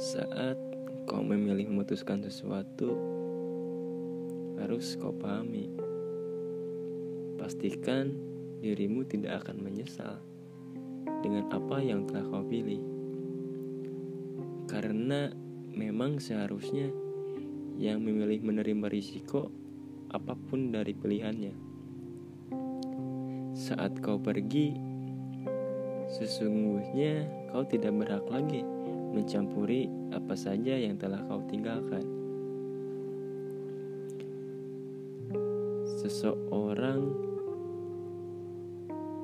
Saat 0.00 0.56
kau 1.04 1.20
memilih 1.20 1.68
memutuskan 1.68 2.24
sesuatu, 2.24 2.96
harus 4.56 4.96
kau 4.96 5.12
pahami. 5.12 5.68
Pastikan 7.36 8.08
dirimu 8.64 9.04
tidak 9.04 9.44
akan 9.44 9.60
menyesal 9.60 10.24
dengan 11.20 11.52
apa 11.52 11.84
yang 11.84 12.08
telah 12.08 12.24
kau 12.32 12.40
pilih. 12.48 12.80
Karena 14.72 15.36
memang 15.68 16.16
seharusnya 16.16 16.88
yang 17.76 18.00
memilih 18.00 18.40
menerima 18.40 18.88
risiko 18.88 19.52
apa 20.16 20.32
pun 20.32 20.72
dari 20.72 20.96
pilihannya. 20.96 21.52
Saat 23.52 24.00
kau 24.00 24.16
pergi, 24.16 24.72
sesungguhnya 26.08 27.28
kau 27.52 27.68
tidak 27.68 27.92
berhak 28.00 28.24
lagi 28.32 28.79
mencampuri 29.10 29.90
apa 30.14 30.34
saja 30.38 30.78
yang 30.78 30.94
telah 30.94 31.22
kau 31.26 31.42
tinggalkan. 31.50 32.02
Seseorang 36.00 37.00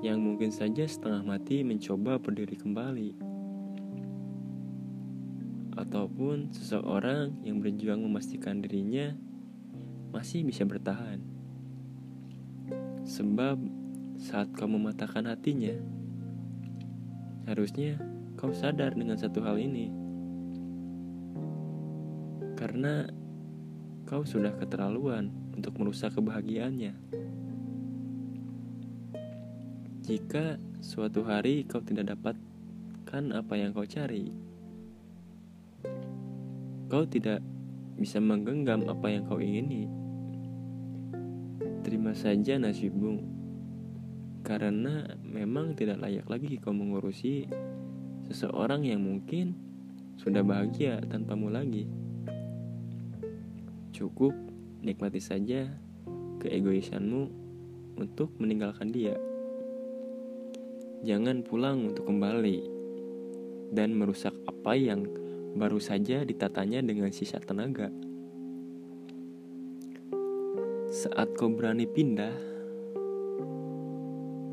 yang 0.00 0.20
mungkin 0.22 0.48
saja 0.48 0.88
setengah 0.88 1.20
mati 1.20 1.60
mencoba 1.60 2.16
berdiri 2.16 2.56
kembali, 2.56 3.10
ataupun 5.76 6.52
seseorang 6.52 7.40
yang 7.44 7.60
berjuang 7.60 8.00
memastikan 8.00 8.64
dirinya 8.64 9.12
masih 10.12 10.44
bisa 10.44 10.64
bertahan, 10.64 11.20
sebab 13.04 13.60
saat 14.16 14.48
kau 14.56 14.68
mematahkan 14.68 15.28
hatinya, 15.28 15.76
harusnya 17.44 18.00
kau 18.40 18.56
sadar 18.56 18.96
dengan 18.96 19.20
satu 19.20 19.44
hal 19.44 19.60
ini, 19.60 19.92
karena 22.56 23.04
kau 24.08 24.24
sudah 24.24 24.56
keterlaluan 24.56 25.28
untuk 25.52 25.76
merusak 25.76 26.16
kebahagiaannya. 26.16 26.96
Jika 30.08 30.56
suatu 30.80 31.20
hari 31.28 31.68
kau 31.68 31.84
tidak 31.84 32.16
dapatkan 32.16 33.24
apa 33.36 33.54
yang 33.60 33.76
kau 33.76 33.84
cari, 33.84 34.32
kau 36.88 37.04
tidak 37.04 37.44
bisa 38.00 38.24
menggenggam 38.24 38.88
apa 38.88 39.12
yang 39.12 39.28
kau 39.28 39.36
ingini. 39.36 39.84
Terima 41.84 42.16
saja 42.16 42.56
nasibmu, 42.56 43.20
karena 44.40 45.12
memang 45.20 45.76
tidak 45.76 46.00
layak 46.00 46.24
lagi 46.24 46.56
kau 46.56 46.72
mengurusi 46.72 47.44
seseorang 48.30 48.86
yang 48.86 49.02
mungkin 49.02 49.58
sudah 50.14 50.46
bahagia 50.46 51.02
tanpamu 51.10 51.50
lagi. 51.50 51.90
Cukup 53.90 54.30
nikmati 54.86 55.18
saja 55.18 55.66
keegoisanmu 56.38 57.26
untuk 57.98 58.30
meninggalkan 58.38 58.94
dia. 58.94 59.18
Jangan 61.02 61.42
pulang 61.42 61.90
untuk 61.90 62.06
kembali 62.06 62.58
dan 63.74 63.98
merusak 63.98 64.32
apa 64.46 64.78
yang 64.78 65.10
baru 65.58 65.82
saja 65.82 66.22
ditatanya 66.22 66.86
dengan 66.86 67.10
sisa 67.10 67.42
tenaga. 67.42 67.90
Saat 70.90 71.34
kau 71.34 71.50
berani 71.50 71.86
pindah, 71.86 72.34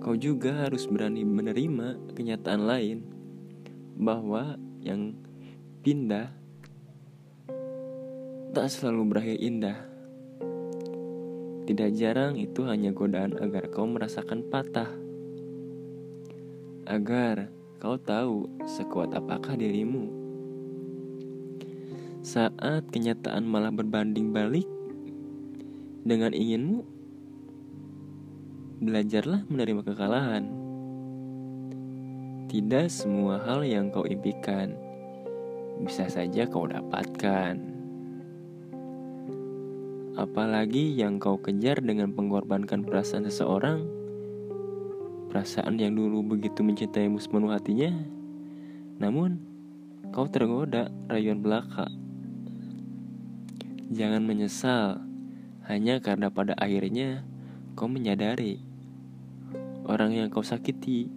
kau 0.00 0.16
juga 0.16 0.64
harus 0.64 0.88
berani 0.88 1.24
menerima 1.26 2.16
kenyataan 2.16 2.62
lain 2.64 3.17
bahwa 3.98 4.54
yang 4.78 5.18
pindah 5.82 6.30
tak 8.54 8.70
selalu 8.70 9.02
berakhir 9.10 9.38
indah. 9.42 9.78
Tidak 11.68 11.90
jarang 11.98 12.40
itu 12.40 12.64
hanya 12.64 12.96
godaan 12.96 13.36
agar 13.36 13.68
kau 13.68 13.84
merasakan 13.84 14.46
patah 14.48 14.88
agar 16.88 17.52
kau 17.76 18.00
tahu 18.00 18.48
sekuat 18.64 19.12
apakah 19.12 19.52
dirimu. 19.60 20.08
Saat 22.24 22.88
kenyataan 22.88 23.44
malah 23.44 23.68
berbanding 23.68 24.32
balik 24.32 24.64
dengan 26.08 26.32
inginmu, 26.32 26.82
belajarlah 28.80 29.44
menerima 29.52 29.84
kekalahan. 29.84 30.57
Tidak 32.48 32.88
semua 32.88 33.44
hal 33.44 33.60
yang 33.60 33.92
kau 33.92 34.08
impikan. 34.08 34.72
Bisa 35.84 36.08
saja 36.08 36.48
kau 36.48 36.64
dapatkan. 36.64 37.60
Apalagi 40.16 40.96
yang 40.96 41.20
kau 41.20 41.36
kejar 41.36 41.84
dengan 41.84 42.16
mengorbankan 42.16 42.88
perasaan 42.88 43.28
seseorang. 43.28 43.84
Perasaan 45.28 45.76
yang 45.76 45.92
dulu 45.92 46.24
begitu 46.24 46.64
mencintaimu 46.64 47.20
sepenuh 47.20 47.52
hatinya. 47.52 47.92
Namun 48.96 49.36
kau 50.08 50.24
tergoda 50.24 50.88
rayuan 51.12 51.44
belaka. 51.44 51.92
Jangan 53.92 54.24
menyesal. 54.24 55.04
Hanya 55.68 56.00
karena 56.00 56.32
pada 56.32 56.56
akhirnya 56.56 57.28
kau 57.76 57.92
menyadari 57.92 58.64
Orang 59.88 60.12
yang 60.12 60.28
kau 60.28 60.44
sakiti 60.44 61.08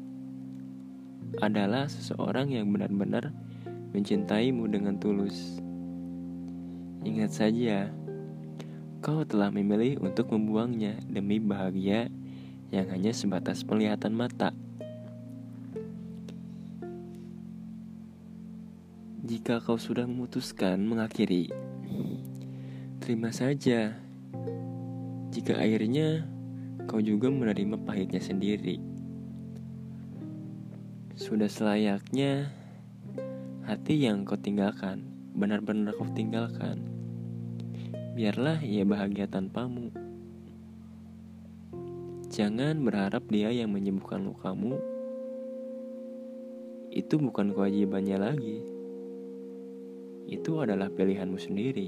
Adalah 1.40 1.88
seseorang 1.88 2.52
yang 2.52 2.68
benar-benar 2.76 3.32
mencintaimu 3.96 4.68
dengan 4.68 5.00
tulus 5.00 5.64
Ingat 7.08 7.32
saja 7.32 7.88
Kau 9.02 9.26
telah 9.26 9.50
memilih 9.50 9.98
untuk 9.98 10.30
membuangnya 10.30 10.94
demi 11.10 11.42
bahagia 11.42 12.06
yang 12.70 12.86
hanya 12.94 13.10
sebatas 13.10 13.66
penglihatan 13.66 14.14
mata. 14.14 14.54
Jika 19.26 19.58
kau 19.58 19.82
sudah 19.82 20.06
memutuskan 20.06 20.86
mengakhiri, 20.86 21.50
terima 23.02 23.34
saja. 23.34 23.98
Jika 25.34 25.58
akhirnya 25.58 26.30
kau 26.86 27.02
juga 27.02 27.34
menerima 27.34 27.82
pahitnya 27.82 28.22
sendiri, 28.22 28.78
sudah 31.22 31.46
selayaknya 31.46 32.50
hati 33.62 34.10
yang 34.10 34.26
kau 34.26 34.42
tinggalkan 34.42 35.06
benar-benar 35.38 35.94
kau 35.94 36.10
tinggalkan. 36.18 36.82
Biarlah 38.18 38.58
ia 38.66 38.82
bahagia 38.82 39.30
tanpamu. 39.30 39.94
Jangan 42.34 42.82
berharap 42.82 43.30
dia 43.30 43.54
yang 43.54 43.70
menyembuhkan 43.70 44.26
lukamu. 44.26 44.82
Itu 46.90 47.22
bukan 47.22 47.54
kewajibannya 47.54 48.18
lagi. 48.18 48.58
Itu 50.26 50.58
adalah 50.66 50.90
pilihanmu 50.90 51.38
sendiri. 51.38 51.88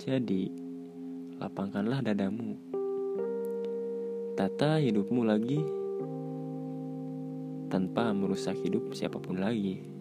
Jadi, 0.00 0.48
lapangkanlah 1.36 2.00
dadamu. 2.00 2.56
Tata 4.40 4.80
hidupmu 4.80 5.20
lagi 5.20 5.85
tanpa 7.76 8.08
merusak 8.16 8.56
hidup 8.64 8.96
siapa 8.96 9.20
pun 9.20 9.36
lagi. 9.36 9.95